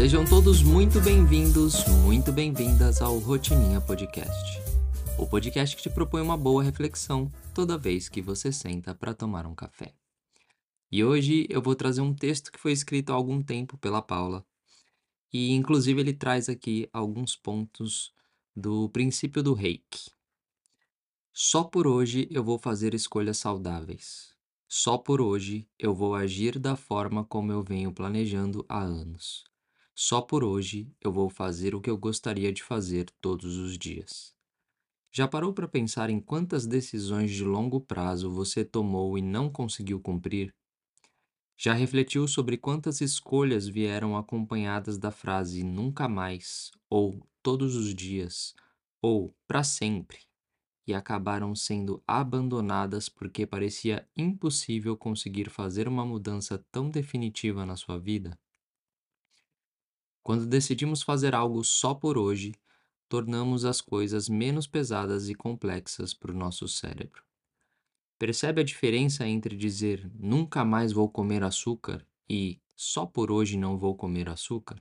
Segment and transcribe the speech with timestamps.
[0.00, 4.58] Sejam todos muito bem-vindos, muito bem-vindas ao Rotininha Podcast.
[5.18, 9.44] O podcast que te propõe uma boa reflexão toda vez que você senta para tomar
[9.44, 9.92] um café.
[10.90, 14.42] E hoje eu vou trazer um texto que foi escrito há algum tempo pela Paula.
[15.30, 18.10] E inclusive ele traz aqui alguns pontos
[18.56, 20.10] do princípio do reiki.
[21.30, 24.34] Só por hoje eu vou fazer escolhas saudáveis.
[24.66, 29.44] Só por hoje eu vou agir da forma como eu venho planejando há anos.
[30.02, 34.34] Só por hoje eu vou fazer o que eu gostaria de fazer todos os dias.
[35.12, 40.00] Já parou para pensar em quantas decisões de longo prazo você tomou e não conseguiu
[40.00, 40.54] cumprir?
[41.54, 48.54] Já refletiu sobre quantas escolhas vieram acompanhadas da frase nunca mais, ou todos os dias,
[49.02, 50.20] ou para sempre,
[50.86, 57.98] e acabaram sendo abandonadas porque parecia impossível conseguir fazer uma mudança tão definitiva na sua
[57.98, 58.38] vida?
[60.22, 62.52] Quando decidimos fazer algo só por hoje,
[63.08, 67.22] tornamos as coisas menos pesadas e complexas para o nosso cérebro.
[68.18, 73.76] Percebe a diferença entre dizer nunca mais vou comer açúcar e só por hoje não
[73.78, 74.80] vou comer açúcar?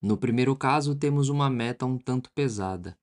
[0.00, 2.98] No primeiro caso, temos uma meta um tanto pesada,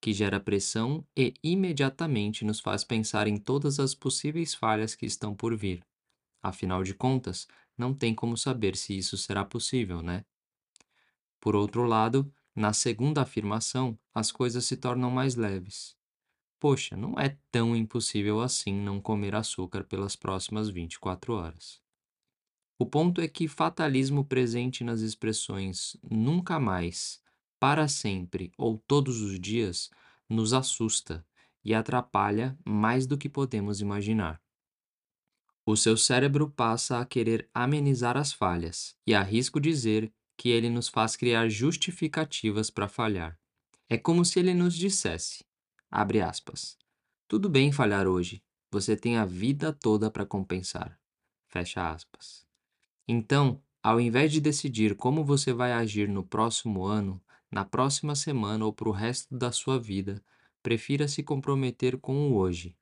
[0.00, 5.34] que gera pressão e imediatamente nos faz pensar em todas as possíveis falhas que estão
[5.34, 5.84] por vir.
[6.42, 7.48] Afinal de contas,
[7.78, 10.24] não tem como saber se isso será possível, né?
[11.40, 15.96] Por outro lado, na segunda afirmação, as coisas se tornam mais leves.
[16.60, 21.80] Poxa, não é tão impossível assim não comer açúcar pelas próximas 24 horas.
[22.78, 27.22] O ponto é que fatalismo presente nas expressões nunca mais,
[27.58, 29.90] para sempre ou todos os dias
[30.28, 31.26] nos assusta
[31.64, 34.40] e atrapalha mais do que podemos imaginar.
[35.64, 40.88] O seu cérebro passa a querer amenizar as falhas e arrisco dizer que ele nos
[40.88, 43.38] faz criar justificativas para falhar.
[43.90, 45.44] É como se ele nos dissesse,
[45.90, 46.78] abre aspas,
[47.28, 50.98] tudo bem falhar hoje, você tem a vida toda para compensar.
[51.46, 52.46] Fecha aspas.
[53.06, 58.64] Então, ao invés de decidir como você vai agir no próximo ano, na próxima semana
[58.64, 60.24] ou para o resto da sua vida,
[60.62, 62.74] prefira se comprometer com o hoje.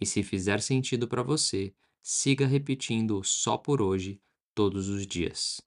[0.00, 4.22] E se fizer sentido para você, siga repetindo só por hoje
[4.54, 5.60] todos os dias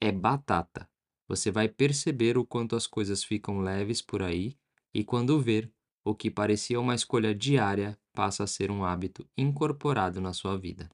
[0.00, 0.88] é batata.
[1.28, 4.56] Você vai perceber o quanto as coisas ficam leves por aí
[4.92, 5.72] e quando ver,
[6.04, 10.90] o que parecia uma escolha diária passa a ser um hábito incorporado na sua vida.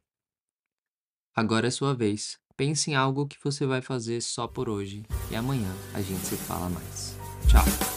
[1.34, 2.38] Agora é sua vez.
[2.56, 6.36] Pense em algo que você vai fazer só por hoje e amanhã a gente se
[6.36, 7.16] fala mais.
[7.48, 7.95] Tchau!